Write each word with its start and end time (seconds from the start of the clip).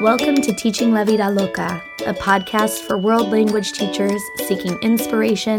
Welcome 0.00 0.36
to 0.36 0.54
Teaching 0.54 0.94
La 0.94 1.04
Vida 1.04 1.28
Loca, 1.28 1.82
a 2.06 2.14
podcast 2.14 2.86
for 2.86 2.96
world 2.96 3.28
language 3.28 3.72
teachers 3.72 4.22
seeking 4.46 4.78
inspiration, 4.80 5.58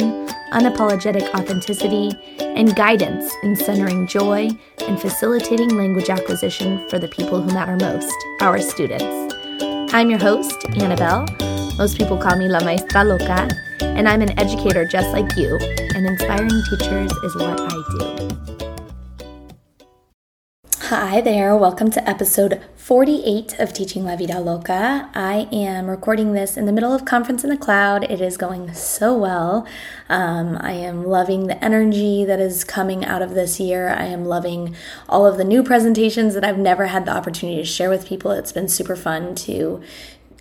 unapologetic 0.52 1.32
authenticity, 1.36 2.12
and 2.40 2.76
guidance 2.76 3.32
in 3.44 3.56
centering 3.56 4.08
joy 4.08 4.50
and 4.88 5.00
facilitating 5.00 5.70
language 5.78 6.10
acquisition 6.10 6.90
for 6.90 6.98
the 6.98 7.08
people 7.10 7.40
who 7.40 7.54
matter 7.54 7.78
most, 7.86 8.12
our 8.42 8.60
students. 8.60 9.06
I'm 9.94 10.10
your 10.10 10.18
host, 10.18 10.66
Annabelle. 10.70 11.28
Most 11.78 12.00
people 12.00 12.18
call 12.18 12.36
me 12.36 12.50
La 12.50 12.64
Maestra 12.64 13.04
Loca, 13.04 13.48
and 13.82 14.10
I'm 14.10 14.24
an 14.24 14.40
educator 14.40 14.86
just 14.86 15.12
like 15.12 15.38
you, 15.38 15.56
and 15.94 16.08
inspiring 16.08 16.50
teachers 16.68 17.12
is 17.12 17.36
what 17.36 17.60
I 17.62 17.68
do. 17.92 18.51
Hi 20.92 21.22
there, 21.22 21.56
welcome 21.56 21.90
to 21.92 22.10
episode 22.10 22.62
48 22.76 23.58
of 23.60 23.72
Teaching 23.72 24.04
La 24.04 24.18
Vida 24.18 24.42
Loca. 24.42 25.10
I 25.14 25.48
am 25.50 25.90
recording 25.90 26.34
this 26.34 26.58
in 26.58 26.66
the 26.66 26.74
middle 26.74 26.94
of 26.94 27.06
Conference 27.06 27.46
in 27.46 27.50
the 27.50 27.56
Cloud. 27.56 28.04
It 28.12 28.20
is 28.20 28.36
going 28.36 28.74
so 28.74 29.18
well. 29.18 29.66
Um, 30.10 30.58
I 30.60 30.74
am 30.74 31.06
loving 31.06 31.48
the 31.48 31.64
energy 31.64 32.26
that 32.26 32.42
is 32.42 32.66
coming 32.66 33.06
out 33.06 33.22
of 33.22 33.36
this 33.36 33.58
year. 33.58 33.88
I 33.88 34.04
am 34.08 34.26
loving 34.26 34.76
all 35.08 35.26
of 35.26 35.38
the 35.38 35.46
new 35.46 35.64
presentations 35.64 36.34
that 36.34 36.44
I've 36.44 36.58
never 36.60 36.88
had 36.88 37.06
the 37.06 37.16
opportunity 37.16 37.60
to 37.60 37.66
share 37.66 37.90
with 37.90 38.06
people. 38.06 38.32
It's 38.32 38.52
been 38.52 38.68
super 38.68 38.98
fun 38.98 39.34
to 39.36 39.82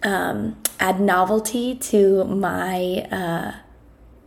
um, 0.03 0.61
add 0.81 1.01
novelty 1.01 1.77
to 1.77 2.25
my. 2.25 3.07
Uh, 3.13 3.53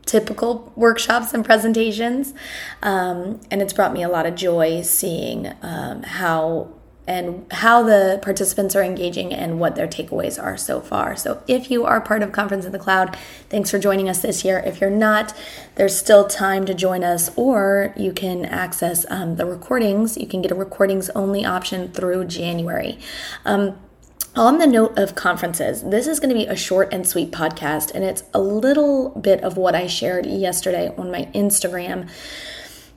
typical 0.06 0.72
workshops 0.76 1.34
and 1.34 1.46
presentations. 1.46 2.34
Um, 2.82 3.40
and 3.50 3.62
it's 3.62 3.74
brought 3.74 3.94
me 3.94 4.04
a 4.04 4.10
lot 4.10 4.26
of 4.26 4.36
joy 4.36 4.82
seeing 4.82 5.54
um, 5.62 6.04
how 6.04 6.74
and 7.06 7.52
how 7.52 7.84
the 7.84 8.18
participants 8.22 8.76
are 8.76 8.84
engaging 8.84 9.34
and 9.34 9.60
what 9.60 9.76
their 9.76 9.88
takeaways 9.88 10.42
are 10.42 10.56
so 10.56 10.80
far. 10.80 11.16
So, 11.16 11.44
if 11.48 11.70
you 11.70 11.84
are 11.86 12.00
part 12.00 12.24
of 12.24 12.32
Conference 12.32 12.66
in 12.66 12.72
the 12.72 12.80
Cloud, 12.80 13.18
thanks 13.50 13.70
for 13.70 13.78
joining 13.78 14.08
us 14.08 14.22
this 14.22 14.46
year. 14.46 14.60
If 14.66 14.80
you're 14.80 14.90
not, 14.90 15.34
there's 15.76 15.98
still 15.98 16.28
time 16.28 16.66
to 16.66 16.74
join 16.74 17.04
us, 17.04 17.30
or 17.36 17.94
you 17.98 18.14
can 18.14 18.46
access 18.46 19.06
um, 19.10 19.36
the 19.36 19.46
recordings. 19.46 20.18
You 20.18 20.28
can 20.28 20.42
get 20.42 20.52
a 20.52 20.56
recordings 20.56 21.10
only 21.10 21.44
option 21.44 21.92
through 21.92 22.26
January. 22.26 22.98
Um, 23.44 23.78
on 24.36 24.58
the 24.58 24.68
note 24.68 24.98
of 24.98 25.16
conferences, 25.16 25.84
this 25.84 26.08
is 26.08 26.20
going 26.20 26.30
to 26.30 26.36
be 26.36 26.48
a 26.48 26.56
short 26.56 26.92
and 26.92 27.08
sweet 27.08 27.32
podcast, 27.32 27.92
and 27.94 28.04
it's 28.04 28.24
a 28.34 28.40
little 28.40 29.10
bit 29.10 29.42
of 29.44 29.58
what 29.58 29.76
I 29.76 29.88
shared 29.88 30.26
yesterday 30.26 30.94
on 30.98 31.12
my 31.12 31.30
Instagram. 31.36 32.10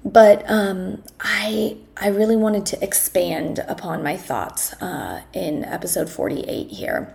But 0.04 0.48
um, 0.48 1.02
I 1.20 1.76
I 1.96 2.08
really 2.08 2.36
wanted 2.36 2.64
to 2.66 2.82
expand 2.82 3.58
upon 3.66 4.02
my 4.02 4.16
thoughts 4.16 4.72
uh, 4.74 5.22
in 5.32 5.64
episode 5.64 6.08
48 6.08 6.70
here. 6.70 7.14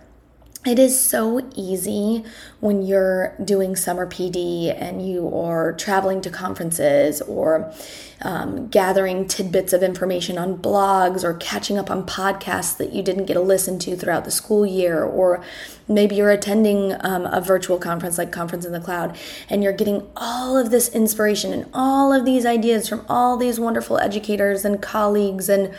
It 0.64 0.78
is 0.78 0.98
so 0.98 1.44
easy 1.56 2.22
when 2.60 2.82
you're 2.82 3.34
doing 3.44 3.74
summer 3.74 4.06
PD 4.06 4.72
and 4.72 5.04
you 5.04 5.28
are 5.36 5.72
traveling 5.72 6.20
to 6.20 6.30
conferences 6.30 7.20
or 7.20 7.74
um, 8.20 8.68
gathering 8.68 9.26
tidbits 9.26 9.72
of 9.72 9.82
information 9.82 10.38
on 10.38 10.56
blogs 10.56 11.24
or 11.24 11.34
catching 11.34 11.78
up 11.78 11.90
on 11.90 12.06
podcasts 12.06 12.76
that 12.76 12.92
you 12.92 13.02
didn't 13.02 13.24
get 13.24 13.34
to 13.34 13.40
listen 13.40 13.80
to 13.80 13.96
throughout 13.96 14.24
the 14.24 14.30
school 14.30 14.64
year, 14.64 15.02
or 15.02 15.42
maybe 15.88 16.14
you're 16.14 16.30
attending 16.30 16.94
um, 17.00 17.26
a 17.26 17.40
virtual 17.40 17.78
conference 17.78 18.16
like 18.16 18.30
Conference 18.30 18.64
in 18.64 18.70
the 18.70 18.78
Cloud 18.78 19.18
and 19.50 19.64
you're 19.64 19.72
getting 19.72 20.08
all 20.16 20.56
of 20.56 20.70
this 20.70 20.88
inspiration 20.90 21.52
and 21.52 21.68
all 21.74 22.12
of 22.12 22.24
these 22.24 22.46
ideas 22.46 22.88
from 22.88 23.04
all 23.08 23.36
these 23.36 23.58
wonderful 23.58 23.98
educators 23.98 24.64
and 24.64 24.80
colleagues 24.80 25.48
and 25.48 25.74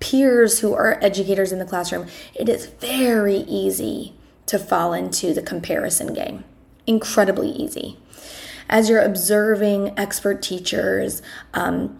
peers 0.00 0.60
who 0.60 0.74
are 0.74 0.98
educators 1.02 1.50
in 1.50 1.58
the 1.58 1.64
classroom. 1.64 2.06
It 2.34 2.50
is 2.50 2.66
very 2.66 3.38
easy 3.48 4.12
to 4.48 4.58
fall 4.58 4.92
into 4.92 5.32
the 5.32 5.42
comparison 5.42 6.12
game. 6.12 6.44
Incredibly 6.86 7.50
easy. 7.50 7.98
As 8.68 8.90
you're 8.90 9.00
observing 9.00 9.98
expert 9.98 10.42
teachers 10.42 11.22
um, 11.54 11.98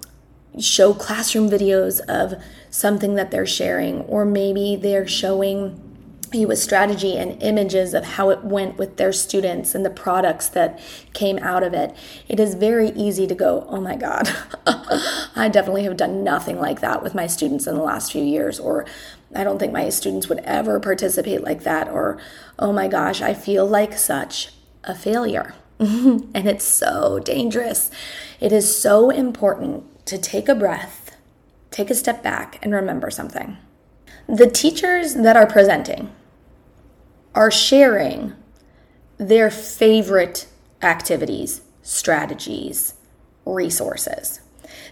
show 0.59 0.93
classroom 0.93 1.49
videos 1.49 2.01
of 2.09 2.35
something 2.71 3.15
that 3.15 3.31
they're 3.31 3.47
sharing, 3.47 4.01
or 4.03 4.25
maybe 4.25 4.77
they're 4.77 5.07
showing 5.07 5.88
you 6.35 6.51
a 6.51 6.57
strategy 6.57 7.17
and 7.17 7.43
images 7.43 7.95
of 7.95 8.05
how 8.05 8.31
it 8.31 8.45
went 8.45 8.79
with 8.79 8.97
their 8.97 9.13
students 9.13 9.75
and 9.75 9.85
the 9.85 9.91
products 9.91 10.49
that 10.49 10.81
came 11.13 11.39
out 11.39 11.63
of 11.63 11.75
it, 11.75 11.95
it 12.29 12.41
is 12.41 12.55
very 12.55 12.91
easy 12.91 13.27
to 13.27 13.35
go, 13.35 13.67
oh 13.69 13.81
my 13.81 13.97
God, 13.97 14.29
I 15.37 15.49
definitely 15.51 15.85
have 15.85 15.97
done 15.97 16.25
nothing 16.25 16.59
like 16.59 16.81
that 16.81 17.03
with 17.03 17.15
my 17.15 17.27
students 17.27 17.67
in 17.67 17.75
the 17.75 17.83
last 17.83 18.13
few 18.13 18.23
years, 18.23 18.59
or 18.59 18.87
I 19.35 19.45
don't 19.45 19.59
think 19.59 19.73
my 19.73 19.89
students 19.89 20.29
would 20.29 20.41
ever 20.41 20.81
participate 20.81 21.43
like 21.43 21.63
that, 21.65 21.89
or 21.89 22.19
oh 22.59 22.73
my 22.73 22.89
gosh, 22.89 23.21
I 23.21 23.35
feel 23.35 23.67
like 23.67 23.95
such 23.95 24.53
a 24.85 24.95
failure. 24.95 25.55
and 25.79 26.49
it's 26.49 26.65
so 26.65 27.21
dangerous. 27.21 27.91
It 28.41 28.53
is 28.53 28.77
so 28.77 29.11
important 29.11 30.07
to 30.07 30.19
take 30.19 30.49
a 30.49 30.55
breath, 30.55 31.17
take 31.71 31.91
a 31.91 31.95
step 31.95 32.23
back, 32.23 32.59
and 32.63 32.73
remember 32.73 33.11
something. 33.11 33.59
The 34.29 34.51
teachers 34.51 35.15
that 35.15 35.37
are 35.37 35.47
presenting 35.47 36.11
are 37.39 37.53
sharing 37.53 38.33
their 39.17 39.49
favorite 39.49 40.49
activities, 40.83 41.61
strategies, 41.83 42.95
resources. 43.47 44.41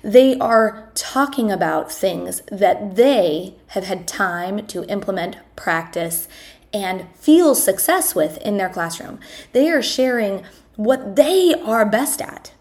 They 0.04 0.38
are 0.38 0.88
talking 0.94 1.50
about 1.50 1.90
things 1.90 2.42
that 2.52 2.94
they 2.94 3.56
have 3.68 3.86
had 3.86 4.06
time 4.06 4.64
to 4.68 4.84
implement, 4.84 5.38
practice, 5.56 6.28
and 6.72 7.08
feel 7.16 7.56
success 7.56 8.14
with 8.14 8.38
in 8.38 8.58
their 8.58 8.68
classroom. 8.68 9.18
They 9.50 9.68
are 9.68 9.82
sharing 9.82 10.44
what 10.76 11.16
they 11.16 11.52
are 11.52 11.84
best 11.84 12.22
at. 12.22 12.52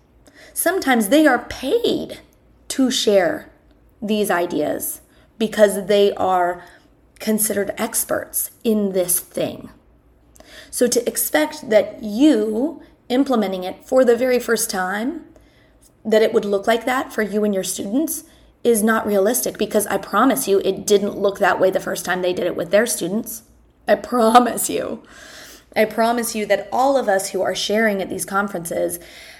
Sometimes 0.51 1.09
they 1.09 1.27
are 1.27 1.45
paid 1.45 2.21
to 2.69 2.89
share 2.89 3.51
these 4.01 4.31
ideas 4.31 5.01
because 5.37 5.85
they 5.85 6.11
are 6.13 6.63
considered 7.19 7.73
experts 7.77 8.51
in 8.63 8.91
this 8.91 9.19
thing. 9.19 9.69
So 10.69 10.87
to 10.87 11.07
expect 11.07 11.69
that 11.69 12.03
you 12.03 12.81
implementing 13.09 13.63
it 13.63 13.85
for 13.85 14.03
the 14.03 14.17
very 14.17 14.39
first 14.39 14.69
time, 14.69 15.25
that 16.03 16.21
it 16.21 16.33
would 16.33 16.45
look 16.45 16.67
like 16.67 16.85
that 16.85 17.13
for 17.13 17.21
you 17.21 17.43
and 17.43 17.53
your 17.53 17.63
students 17.63 18.23
is 18.63 18.83
not 18.83 19.05
realistic 19.05 19.57
because 19.57 19.85
I 19.87 19.97
promise 19.97 20.47
you 20.47 20.59
it 20.59 20.85
didn't 20.85 21.17
look 21.17 21.39
that 21.39 21.59
way 21.59 21.69
the 21.69 21.79
first 21.79 22.03
time 22.03 22.21
they 22.21 22.33
did 22.33 22.47
it 22.47 22.55
with 22.55 22.71
their 22.71 22.85
students. 22.85 23.43
I 23.87 23.95
promise 23.95 24.69
you. 24.69 25.03
I 25.75 25.85
promise 25.85 26.35
you 26.35 26.45
that 26.45 26.69
all 26.71 26.97
of 26.97 27.09
us 27.09 27.29
who 27.29 27.41
are 27.41 27.55
sharing 27.55 28.01
at 28.01 28.09
these 28.09 28.25
conferences 28.25 28.97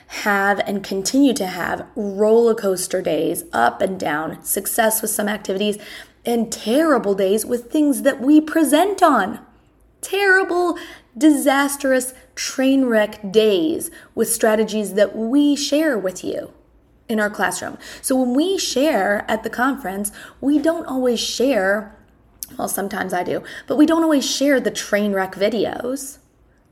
have 0.07 0.59
and 0.67 0.83
continue 0.83 1.33
to 1.33 1.47
have 1.47 1.87
roller 1.95 2.53
coaster 2.53 3.01
days, 3.01 3.43
up 3.51 3.81
and 3.81 3.99
down, 3.99 4.43
success 4.43 5.01
with 5.01 5.09
some 5.09 5.27
activities, 5.27 5.77
and 6.25 6.51
terrible 6.51 7.13
days 7.13 7.45
with 7.45 7.71
things 7.71 8.01
that 8.01 8.21
we 8.21 8.41
present 8.41 9.03
on. 9.03 9.39
Terrible, 10.01 10.77
disastrous 11.17 12.13
train 12.35 12.85
wreck 12.85 13.31
days 13.31 13.89
with 14.13 14.29
strategies 14.29 14.93
that 14.93 15.15
we 15.15 15.55
share 15.55 15.97
with 15.97 16.23
you 16.23 16.53
in 17.07 17.19
our 17.19 17.29
classroom. 17.29 17.77
So 18.01 18.15
when 18.15 18.33
we 18.33 18.57
share 18.57 19.25
at 19.29 19.43
the 19.43 19.49
conference, 19.49 20.11
we 20.41 20.59
don't 20.59 20.85
always 20.85 21.19
share, 21.19 21.95
well, 22.57 22.67
sometimes 22.67 23.13
I 23.13 23.23
do, 23.23 23.43
but 23.67 23.77
we 23.77 23.85
don't 23.85 24.03
always 24.03 24.29
share 24.29 24.59
the 24.59 24.71
train 24.71 25.13
wreck 25.13 25.35
videos. 25.35 26.17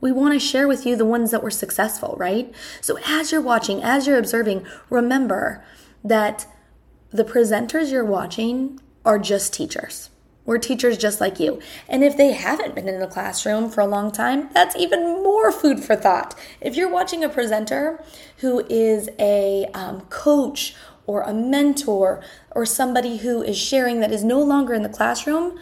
We 0.02 0.12
want 0.12 0.34
to 0.34 0.40
share 0.40 0.68
with 0.68 0.86
you 0.86 0.96
the 0.96 1.06
ones 1.06 1.31
that 1.31 1.44
were 1.44 1.52
successful, 1.52 2.16
right? 2.18 2.53
So 2.81 2.97
as 3.06 3.31
you're 3.31 3.42
watching, 3.42 3.81
as 3.81 4.06
you're 4.06 4.18
observing, 4.18 4.66
remember 4.90 5.63
that 6.03 6.46
the 7.12 7.24
presenters 7.24 7.92
you're 7.92 8.03
watching 8.03 8.81
are 9.06 9.19
just 9.19 9.53
teachers. 9.53 10.09
We're 10.46 10.58
teachers 10.58 10.97
just 10.97 11.22
like 11.22 11.40
you. 11.40 11.62
And 11.88 12.04
if 12.04 12.18
they 12.18 12.33
haven't 12.33 12.75
been 12.75 12.89
in 12.89 13.00
the 13.00 13.07
classroom 13.07 13.69
for 13.69 13.81
a 13.81 13.88
long 13.88 14.12
time, 14.12 14.50
that's 14.54 14.75
even 14.75 15.24
more 15.24 15.51
food 15.51 15.81
for 15.81 15.95
thought. 15.95 16.36
If 16.60 16.75
you're 16.75 16.92
watching 16.92 17.24
a 17.24 17.30
presenter 17.30 18.04
who 18.38 18.66
is 18.69 19.10
a 19.19 19.68
um, 19.74 20.01
coach 20.10 20.75
or 21.06 21.22
a 21.22 21.33
mentor 21.33 22.22
or 22.51 22.66
somebody 22.66 23.18
who 23.18 23.42
is 23.42 23.57
sharing 23.57 24.01
that 24.01 24.12
is 24.12 24.24
no 24.24 24.42
longer 24.42 24.74
in 24.74 24.83
the 24.83 24.89
classroom, 24.89 25.57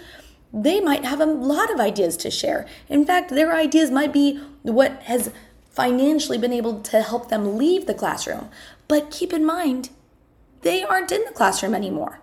they 0.52 0.80
might 0.80 1.06
have 1.06 1.22
a 1.22 1.26
lot 1.26 1.72
of 1.72 1.80
ideas 1.80 2.18
to 2.18 2.32
share. 2.32 2.68
In 2.90 3.06
fact, 3.06 3.30
their 3.30 3.54
ideas 3.54 3.92
might 3.92 4.12
be 4.12 4.38
what 4.64 5.04
has 5.04 5.32
financially 5.70 6.38
been 6.38 6.52
able 6.52 6.82
to 6.82 7.02
help 7.02 7.30
them 7.30 7.58
leave 7.58 7.86
the 7.86 7.94
classroom. 7.94 8.50
But 8.88 9.12
keep 9.12 9.32
in 9.32 9.46
mind, 9.46 9.90
they 10.62 10.84
aren't 10.84 11.12
in 11.12 11.24
the 11.26 11.32
classroom 11.32 11.74
anymore. 11.74 12.20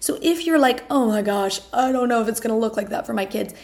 So 0.00 0.18
if 0.22 0.46
you're 0.46 0.58
like, 0.58 0.84
oh 0.90 1.06
my 1.08 1.22
gosh, 1.22 1.60
I 1.72 1.92
don't 1.92 2.08
know 2.08 2.22
if 2.22 2.28
it's 2.28 2.40
gonna 2.40 2.58
look 2.58 2.76
like 2.76 2.88
that 2.90 3.06
for 3.06 3.12
my 3.12 3.26
kids, 3.26 3.54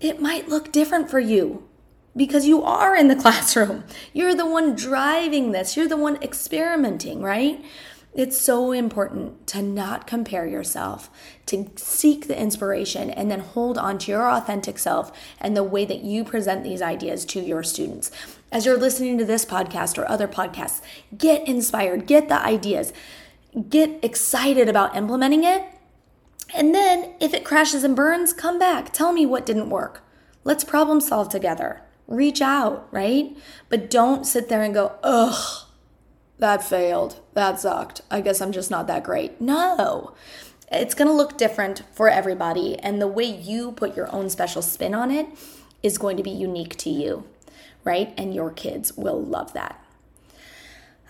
it 0.00 0.20
might 0.20 0.48
look 0.48 0.72
different 0.72 1.10
for 1.10 1.20
you 1.20 1.68
because 2.16 2.46
you 2.46 2.62
are 2.62 2.96
in 2.96 3.08
the 3.08 3.16
classroom. 3.22 3.84
You're 4.12 4.34
the 4.34 4.46
one 4.46 4.74
driving 4.74 5.52
this, 5.52 5.76
you're 5.76 5.88
the 5.88 5.96
one 5.96 6.22
experimenting, 6.22 7.22
right? 7.22 7.64
It's 8.16 8.40
so 8.40 8.72
important 8.72 9.46
to 9.48 9.60
not 9.60 10.06
compare 10.06 10.46
yourself, 10.46 11.10
to 11.44 11.70
seek 11.76 12.28
the 12.28 12.40
inspiration, 12.40 13.10
and 13.10 13.30
then 13.30 13.40
hold 13.40 13.76
on 13.76 13.98
to 13.98 14.10
your 14.10 14.30
authentic 14.30 14.78
self 14.78 15.12
and 15.38 15.54
the 15.54 15.62
way 15.62 15.84
that 15.84 16.00
you 16.00 16.24
present 16.24 16.64
these 16.64 16.80
ideas 16.80 17.26
to 17.26 17.40
your 17.40 17.62
students. 17.62 18.10
As 18.50 18.64
you're 18.64 18.78
listening 18.78 19.18
to 19.18 19.26
this 19.26 19.44
podcast 19.44 19.98
or 19.98 20.08
other 20.08 20.26
podcasts, 20.26 20.80
get 21.18 21.46
inspired, 21.46 22.06
get 22.06 22.30
the 22.30 22.42
ideas, 22.42 22.94
get 23.62 23.98
excited 24.02 24.68
about 24.68 24.96
implementing 24.96 25.44
it. 25.44 25.64
And 26.54 26.74
then 26.74 27.14
if 27.20 27.34
it 27.34 27.44
crashes 27.44 27.84
and 27.84 27.96
burns, 27.96 28.32
come 28.32 28.58
back. 28.58 28.92
Tell 28.92 29.12
me 29.12 29.26
what 29.26 29.46
didn't 29.46 29.70
work. 29.70 30.02
Let's 30.44 30.64
problem 30.64 31.00
solve 31.00 31.28
together. 31.28 31.82
Reach 32.06 32.40
out, 32.40 32.86
right? 32.92 33.36
But 33.68 33.90
don't 33.90 34.24
sit 34.24 34.48
there 34.48 34.62
and 34.62 34.72
go, 34.72 34.92
ugh 35.02 35.66
that 36.38 36.62
failed. 36.62 37.20
That 37.34 37.60
sucked. 37.60 38.02
I 38.10 38.20
guess 38.20 38.40
I'm 38.40 38.52
just 38.52 38.70
not 38.70 38.86
that 38.86 39.04
great. 39.04 39.40
No. 39.40 40.14
It's 40.70 40.94
going 40.94 41.08
to 41.08 41.14
look 41.14 41.38
different 41.38 41.82
for 41.92 42.08
everybody. 42.08 42.78
And 42.78 43.00
the 43.00 43.06
way 43.06 43.24
you 43.24 43.72
put 43.72 43.96
your 43.96 44.12
own 44.14 44.28
special 44.28 44.62
spin 44.62 44.94
on 44.94 45.10
it 45.10 45.26
is 45.82 45.98
going 45.98 46.16
to 46.16 46.22
be 46.22 46.30
unique 46.30 46.76
to 46.78 46.90
you, 46.90 47.24
right? 47.84 48.12
And 48.16 48.34
your 48.34 48.50
kids 48.50 48.96
will 48.96 49.22
love 49.22 49.52
that. 49.54 49.82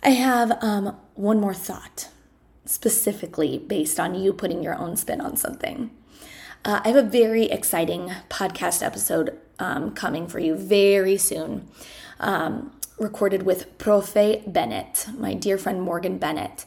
I 0.02 0.10
have 0.10 0.52
um, 0.62 0.96
one 1.14 1.40
more 1.40 1.54
thought, 1.54 2.08
specifically 2.66 3.58
based 3.58 3.98
on 3.98 4.14
you 4.14 4.32
putting 4.32 4.62
your 4.62 4.76
own 4.78 4.96
spin 4.96 5.20
on 5.20 5.36
something. 5.36 5.90
Uh, 6.64 6.80
I 6.84 6.88
have 6.88 6.96
a 6.96 7.08
very 7.08 7.44
exciting 7.44 8.12
podcast 8.28 8.82
episode 8.84 9.38
um, 9.58 9.92
coming 9.92 10.26
for 10.26 10.38
you 10.38 10.56
very 10.56 11.16
soon. 11.16 11.68
Um, 12.18 12.72
recorded 12.98 13.42
with 13.44 13.76
Profe 13.78 14.50
Bennett, 14.52 15.06
my 15.16 15.34
dear 15.34 15.58
friend 15.58 15.82
Morgan 15.82 16.18
Bennett. 16.18 16.64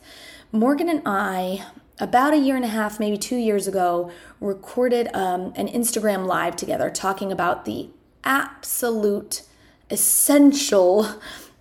Morgan 0.52 0.90
and 0.90 1.02
I, 1.06 1.66
about 2.00 2.34
a 2.34 2.38
year 2.38 2.56
and 2.56 2.66
a 2.66 2.70
half, 2.70 3.00
maybe 3.00 3.18
two 3.18 3.36
years 3.36 3.68
ago, 3.68 4.12
recorded 4.40 5.10
um, 5.14 5.54
an 5.56 5.68
Instagram 5.68 6.26
live 6.26 6.56
together 6.56 6.90
talking 6.90 7.32
about 7.32 7.66
the 7.66 7.90
absolute 8.24 9.42
essential 9.90 11.08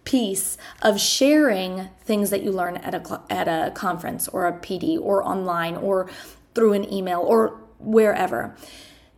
piece 0.09 0.57
of 0.81 0.99
sharing 0.99 1.91
things 2.03 2.31
that 2.31 2.43
you 2.43 2.51
learn 2.51 2.79
at 2.79 2.95
a 2.95 3.21
at 3.29 3.47
a 3.47 3.71
conference 3.73 4.27
or 4.29 4.47
a 4.47 4.53
PD 4.55 4.99
or 4.99 5.23
online 5.23 5.77
or 5.77 6.09
through 6.55 6.73
an 6.73 6.91
email 6.91 7.21
or 7.21 7.61
wherever 7.79 8.57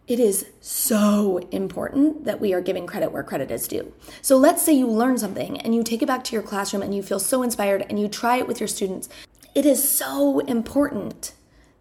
it 0.09 0.19
is 0.19 0.47
so 0.61 1.39
important 1.53 2.25
that 2.25 2.41
we 2.41 2.53
are 2.53 2.61
giving 2.61 2.85
credit 2.85 3.13
where 3.13 3.23
credit 3.23 3.53
is 3.53 3.69
due. 3.69 3.93
So 4.21 4.37
let's 4.37 4.61
say 4.61 4.73
you 4.73 4.89
learn 4.89 5.19
something 5.19 5.61
and 5.61 5.73
you 5.73 5.85
take 5.85 6.03
it 6.03 6.07
back 6.07 6.25
to 6.25 6.33
your 6.33 6.43
classroom 6.43 6.83
and 6.83 6.93
you 6.93 7.05
feel 7.05 7.21
so 7.21 7.45
inspired 7.45 7.87
and 7.89 8.01
you 8.01 8.09
try 8.09 8.39
it 8.39 8.49
with 8.49 8.59
your 8.59 8.67
students. 8.67 9.09
It 9.55 9.65
is 9.65 9.89
so 9.89 10.41
important 10.41 11.35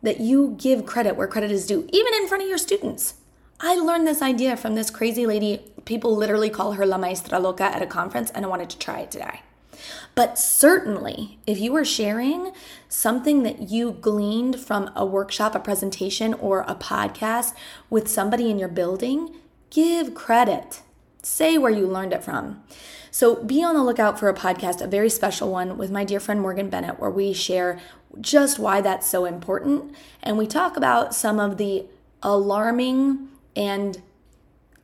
that 0.03 0.19
you 0.19 0.55
give 0.59 0.85
credit 0.85 1.15
where 1.15 1.25
credit 1.25 1.49
is 1.49 1.65
due, 1.65 1.89
even 1.91 2.13
in 2.13 2.27
front 2.27 2.43
of 2.43 2.49
your 2.49 2.59
students. 2.59 3.15
I 3.59 3.75
learned 3.75 4.05
this 4.05 4.21
idea 4.21 4.55
from 4.55 4.75
this 4.75 4.91
crazy 4.91 5.25
lady. 5.25 5.61
People 5.89 6.15
literally 6.15 6.51
call 6.51 6.73
her 6.73 6.85
La 6.85 6.99
Maestra 6.99 7.39
Loca 7.39 7.63
at 7.63 7.81
a 7.81 7.87
conference, 7.87 8.29
and 8.29 8.45
I 8.45 8.47
wanted 8.47 8.69
to 8.69 8.77
try 8.77 8.99
it 8.99 9.09
today. 9.09 9.41
But 10.13 10.37
certainly, 10.37 11.39
if 11.47 11.59
you 11.59 11.75
are 11.75 11.83
sharing 11.83 12.51
something 12.87 13.41
that 13.41 13.71
you 13.71 13.93
gleaned 13.93 14.59
from 14.59 14.91
a 14.95 15.03
workshop, 15.03 15.55
a 15.55 15.59
presentation, 15.59 16.35
or 16.35 16.61
a 16.67 16.75
podcast 16.75 17.55
with 17.89 18.07
somebody 18.07 18.51
in 18.51 18.59
your 18.59 18.69
building, 18.69 19.35
give 19.71 20.13
credit. 20.13 20.83
Say 21.23 21.57
where 21.57 21.71
you 21.71 21.87
learned 21.87 22.13
it 22.13 22.23
from. 22.23 22.61
So 23.09 23.43
be 23.43 23.63
on 23.63 23.73
the 23.73 23.83
lookout 23.83 24.19
for 24.19 24.29
a 24.29 24.35
podcast, 24.35 24.81
a 24.81 24.87
very 24.87 25.09
special 25.09 25.51
one 25.51 25.75
with 25.75 25.89
my 25.89 26.03
dear 26.03 26.19
friend 26.19 26.39
Morgan 26.39 26.69
Bennett, 26.69 26.99
where 26.99 27.09
we 27.09 27.33
share 27.33 27.79
just 28.21 28.59
why 28.59 28.79
that's 28.79 29.09
so 29.09 29.25
important. 29.25 29.95
And 30.21 30.37
we 30.37 30.45
talk 30.45 30.77
about 30.77 31.15
some 31.15 31.39
of 31.39 31.57
the 31.57 31.87
alarming 32.21 33.29
and 33.55 34.03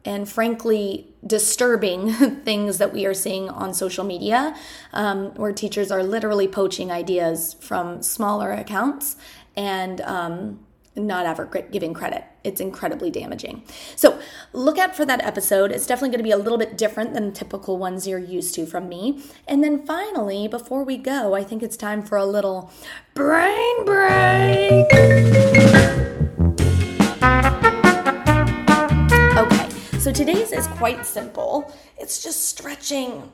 and 0.05 0.29
frankly 0.29 1.07
disturbing 1.25 2.13
things 2.43 2.77
that 2.77 2.93
we 2.93 3.05
are 3.05 3.13
seeing 3.13 3.49
on 3.49 3.73
social 3.73 4.05
media, 4.05 4.55
um, 4.93 5.33
where 5.35 5.51
teachers 5.51 5.91
are 5.91 6.03
literally 6.03 6.47
poaching 6.47 6.91
ideas 6.91 7.55
from 7.59 8.01
smaller 8.01 8.51
accounts 8.51 9.17
and 9.57 10.01
um, 10.01 10.59
not 10.95 11.25
ever 11.25 11.45
giving 11.71 11.93
credit. 11.93 12.23
It's 12.43 12.61
incredibly 12.61 13.09
damaging. 13.09 13.63
So 13.95 14.19
look 14.53 14.77
out 14.77 14.95
for 14.95 15.05
that 15.05 15.23
episode. 15.23 15.71
It's 15.71 15.85
definitely 15.85 16.09
going 16.09 16.19
to 16.19 16.23
be 16.23 16.31
a 16.31 16.37
little 16.37 16.57
bit 16.57 16.77
different 16.77 17.13
than 17.13 17.33
typical 17.33 17.77
ones 17.77 18.07
you're 18.07 18.19
used 18.19 18.55
to 18.55 18.65
from 18.65 18.87
me. 18.87 19.21
And 19.47 19.63
then 19.63 19.85
finally, 19.85 20.47
before 20.47 20.83
we 20.83 20.97
go, 20.97 21.33
I 21.33 21.43
think 21.43 21.63
it's 21.63 21.75
time 21.77 22.01
for 22.01 22.17
a 22.17 22.25
little 22.25 22.71
brain 23.13 23.85
break. 23.85 25.74
Today's 30.15 30.53
is 30.53 30.65
quite 30.67 31.05
simple. 31.05 31.73
It's 31.97 32.23
just 32.23 32.45
stretching. 32.45 33.29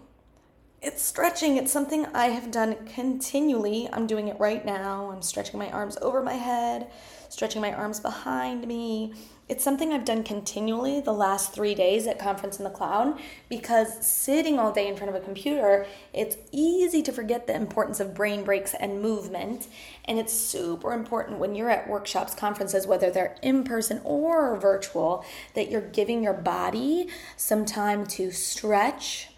It's 0.82 1.04
stretching. 1.04 1.58
It's 1.58 1.72
something 1.72 2.08
I 2.08 2.30
have 2.30 2.50
done 2.50 2.76
continually. 2.88 3.88
I'm 3.94 4.08
doing 4.08 4.30
it 4.30 4.40
right 4.40 4.66
now. 4.66 5.12
I'm 5.12 5.22
stretching 5.22 5.60
my 5.60 5.70
arms 5.70 6.00
over 6.02 6.24
my 6.24 6.34
head, 6.34 6.90
stretching 7.32 7.62
my 7.62 7.72
arms 7.74 8.02
behind 8.02 8.68
me. 8.68 9.14
It's 9.48 9.64
something 9.64 9.94
I've 9.94 10.04
done 10.04 10.24
continually 10.24 11.00
the 11.00 11.14
last 11.14 11.54
three 11.54 11.74
days 11.74 12.06
at 12.06 12.20
Conference 12.20 12.58
in 12.58 12.66
the 12.66 12.70
Cloud 12.70 13.18
because 13.48 14.06
sitting 14.06 14.60
all 14.60 14.74
day 14.74 14.88
in 14.88 14.98
front 14.98 15.16
of 15.16 15.22
a 15.22 15.26
computer, 15.26 15.86
it's 16.14 16.36
easy 16.52 17.02
to 17.02 17.12
forget 17.14 17.48
the 17.48 17.56
importance 17.56 18.02
of 18.02 18.14
brain 18.14 18.44
breaks 18.44 18.74
and 18.74 19.02
movement. 19.02 19.68
And 20.06 20.20
it's 20.20 20.34
super 20.34 20.92
important 20.92 21.40
when 21.40 21.56
you're 21.56 21.70
at 21.70 21.90
workshops, 21.90 22.36
conferences, 22.36 22.86
whether 22.86 23.10
they're 23.10 23.38
in 23.42 23.64
person 23.64 24.02
or 24.04 24.58
virtual, 24.58 25.24
that 25.56 25.72
you're 25.72 25.82
giving 25.82 26.24
your 26.24 26.34
body 26.34 27.08
some 27.38 27.64
time 27.64 28.06
to 28.08 28.32
stretch, 28.32 29.30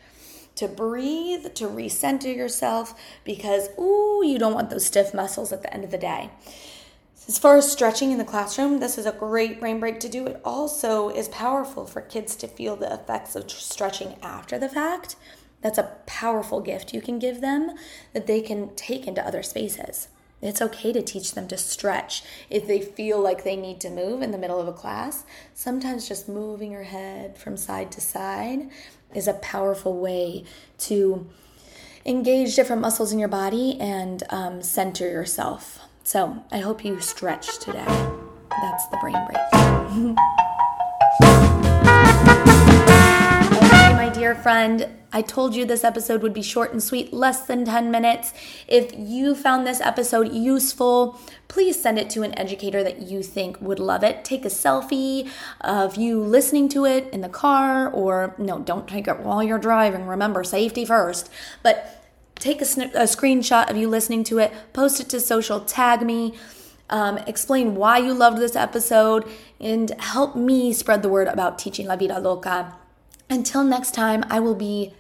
to 0.55 0.67
breathe, 0.67 1.53
to 1.53 1.65
recenter 1.65 2.35
yourself 2.35 2.99
because, 3.23 3.69
ooh, 3.79 4.23
you 4.25 4.39
don't 4.39 4.55
want 4.55 4.71
those 4.71 4.85
stiff 4.85 5.13
muscles 5.13 5.51
at 5.51 5.61
the 5.61 5.71
end 5.71 5.83
of 5.83 5.91
the 5.91 5.97
day. 5.99 6.31
As 7.25 7.39
far 7.39 7.55
as 7.55 7.71
stretching 7.71 8.11
in 8.11 8.17
the 8.17 8.25
classroom, 8.25 8.81
this 8.81 8.97
is 8.97 9.05
a 9.05 9.13
great 9.13 9.61
brain 9.61 9.79
break 9.79 10.01
to 10.01 10.09
do. 10.09 10.27
It 10.27 10.41
also 10.43 11.07
is 11.07 11.29
powerful 11.29 11.85
for 11.85 12.01
kids 12.01 12.35
to 12.35 12.49
feel 12.49 12.75
the 12.75 12.93
effects 12.93 13.33
of 13.37 13.49
stretching 13.49 14.17
after 14.21 14.59
the 14.59 14.67
fact. 14.67 15.15
That's 15.61 15.77
a 15.77 15.95
powerful 16.05 16.59
gift 16.59 16.93
you 16.93 17.01
can 17.01 17.19
give 17.19 17.39
them 17.39 17.75
that 18.11 18.27
they 18.27 18.41
can 18.41 18.75
take 18.75 19.07
into 19.07 19.25
other 19.25 19.41
spaces. 19.41 20.09
It's 20.41 20.61
okay 20.61 20.91
to 20.91 21.01
teach 21.01 21.33
them 21.33 21.47
to 21.47 21.57
stretch 21.57 22.23
if 22.49 22.67
they 22.67 22.81
feel 22.81 23.21
like 23.21 23.45
they 23.45 23.55
need 23.55 23.79
to 23.81 23.89
move 23.89 24.21
in 24.21 24.31
the 24.31 24.37
middle 24.37 24.59
of 24.59 24.67
a 24.67 24.73
class. 24.73 25.23
Sometimes 25.53 26.09
just 26.09 26.27
moving 26.27 26.73
your 26.73 26.83
head 26.83 27.37
from 27.37 27.55
side 27.55 27.93
to 27.93 28.01
side 28.01 28.69
is 29.15 29.29
a 29.29 29.35
powerful 29.35 29.97
way 29.97 30.43
to 30.79 31.29
engage 32.05 32.57
different 32.57 32.81
muscles 32.81 33.13
in 33.13 33.19
your 33.19 33.29
body 33.29 33.79
and 33.79 34.23
um, 34.29 34.61
center 34.61 35.07
yourself. 35.07 35.79
So 36.03 36.43
I 36.51 36.59
hope 36.59 36.83
you 36.83 36.99
stretch 36.99 37.59
today. 37.59 37.85
That's 38.49 38.87
the 38.87 38.97
brain 38.97 39.15
break. 39.25 40.17
my 43.95 44.11
dear 44.13 44.35
friend, 44.35 44.89
I 45.13 45.21
told 45.21 45.55
you 45.55 45.63
this 45.63 45.85
episode 45.85 46.21
would 46.21 46.33
be 46.33 46.41
short 46.41 46.73
and 46.73 46.83
sweet, 46.83 47.13
less 47.13 47.45
than 47.45 47.63
10 47.63 47.89
minutes. 47.89 48.33
If 48.67 48.91
you 48.97 49.33
found 49.33 49.65
this 49.65 49.79
episode 49.79 50.33
useful, 50.33 51.17
please 51.47 51.81
send 51.81 51.97
it 51.97 52.09
to 52.11 52.23
an 52.23 52.37
educator 52.37 52.83
that 52.83 53.03
you 53.03 53.23
think 53.23 53.61
would 53.61 53.79
love 53.79 54.03
it. 54.03 54.25
Take 54.25 54.43
a 54.43 54.49
selfie 54.49 55.29
of 55.61 55.95
you 55.95 56.19
listening 56.19 56.67
to 56.69 56.85
it 56.85 57.07
in 57.13 57.21
the 57.21 57.29
car, 57.29 57.89
or 57.89 58.35
no, 58.37 58.59
don't 58.59 58.89
take 58.89 59.07
it 59.07 59.21
while 59.21 59.41
you're 59.41 59.57
driving. 59.57 60.05
Remember, 60.05 60.43
safety 60.43 60.83
first. 60.83 61.29
But 61.61 62.02
take 62.43 62.61
a, 62.61 62.65
a 62.65 63.07
screenshot 63.07 63.69
of 63.69 63.77
you 63.77 63.87
listening 63.87 64.23
to 64.25 64.37
it, 64.37 64.51
post 64.73 64.99
it 64.99 65.07
to 65.09 65.19
social, 65.19 65.61
tag 65.61 66.01
me. 66.01 66.33
Um, 66.89 67.17
explain 67.19 67.75
why 67.75 67.97
you 67.99 68.13
loved 68.13 68.37
this 68.37 68.55
episode 68.55 69.25
and 69.59 69.89
help 69.99 70.35
me 70.35 70.73
spread 70.73 71.01
the 71.01 71.09
word 71.09 71.29
about 71.29 71.57
teaching 71.57 71.87
La 71.87 71.95
Vida 71.95 72.19
Loca. 72.19 72.75
Until 73.29 73.63
next 73.63 73.93
time, 73.93 74.25
I 74.29 74.41
will 74.41 74.55
be 74.55 74.93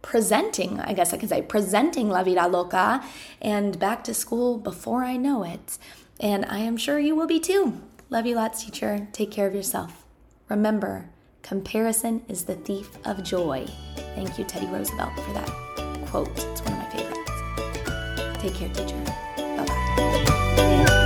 presenting, 0.00 0.80
I 0.80 0.94
guess 0.94 1.12
I 1.12 1.18
can 1.18 1.28
say, 1.28 1.42
presenting 1.42 2.08
La 2.08 2.24
Vida 2.24 2.48
Loca 2.48 3.04
and 3.40 3.78
back 3.78 4.02
to 4.04 4.14
school 4.14 4.56
before 4.56 5.04
I 5.04 5.18
know 5.18 5.44
it. 5.44 5.76
And 6.18 6.46
I 6.46 6.58
am 6.60 6.78
sure 6.78 6.98
you 6.98 7.14
will 7.14 7.26
be 7.26 7.38
too. 7.38 7.82
Love 8.08 8.26
you 8.26 8.34
lots, 8.34 8.64
teacher. 8.64 9.08
Take 9.12 9.30
care 9.30 9.46
of 9.46 9.54
yourself. 9.54 10.06
Remember, 10.48 11.10
comparison 11.42 12.22
is 12.28 12.46
the 12.46 12.56
thief 12.56 12.96
of 13.04 13.22
joy. 13.22 13.66
Thank 14.14 14.38
you, 14.38 14.44
Teddy 14.44 14.66
Roosevelt, 14.66 15.14
for 15.20 15.32
that 15.34 15.71
quote. 16.12 16.28
It's 16.36 16.60
one 16.60 16.74
of 16.74 16.78
my 16.78 16.90
favorites. 16.90 18.42
Take 18.42 18.54
care, 18.54 18.68
teacher. 18.68 19.02
Bye 19.56 19.64
bye. 19.66 21.01